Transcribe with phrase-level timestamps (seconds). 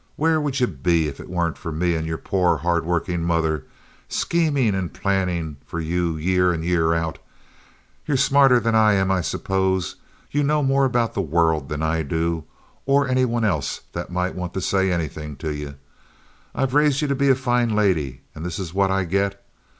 [0.15, 3.65] Where would you be if it weren't for me and your poor, hard workin' mother,
[4.09, 7.19] schemin' and plannin' for you year in and year out?
[8.07, 9.97] Ye're smarter than I am, I suppose.
[10.31, 12.45] Ye know more about the world than I do,
[12.87, 15.75] or any one else that might want to say anythin' to ye.
[16.55, 19.45] I've raised ye to be a fine lady, and this is what I get.